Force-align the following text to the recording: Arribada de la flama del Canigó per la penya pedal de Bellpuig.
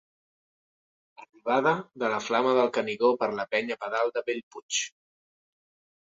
Arribada 1.23 1.73
de 2.03 2.07
la 2.13 2.21
flama 2.27 2.53
del 2.59 2.71
Canigó 2.77 3.11
per 3.23 3.29
la 3.41 3.45
penya 3.51 3.77
pedal 3.83 4.13
de 4.17 4.23
Bellpuig. 4.31 4.79